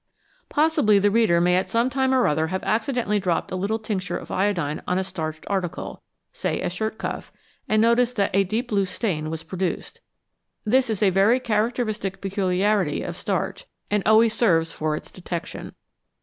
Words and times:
Possibly 0.49 0.97
the 0.97 1.11
reader 1.11 1.39
may 1.39 1.57
at 1.57 1.69
some 1.69 1.87
time 1.87 2.11
or 2.11 2.25
other 2.27 2.47
have 2.47 2.63
accidentally 2.63 3.19
dropped 3.19 3.51
a 3.51 3.55
little 3.55 3.77
tincture 3.77 4.17
of 4.17 4.31
iodine 4.31 4.81
on 4.87 4.97
a 4.97 5.03
starched 5.03 5.45
article, 5.47 6.01
say 6.33 6.59
a 6.59 6.71
shirt 6.71 6.97
cuff, 6.97 7.31
and 7.69 7.83
noticed 7.83 8.15
that 8.15 8.31
a 8.33 8.43
deep 8.43 8.69
blue 8.69 8.85
stain 8.85 9.29
was 9.29 9.43
produced. 9.43 10.01
This 10.65 10.89
is 10.89 11.03
a 11.03 11.11
very 11.11 11.39
characteristic 11.39 12.19
peculiarity 12.19 13.03
of 13.03 13.15
starch, 13.15 13.67
and 13.91 14.01
always 14.03 14.33
serves 14.33 14.71
for 14.71 14.95
its 14.95 15.11
detection. 15.11 15.75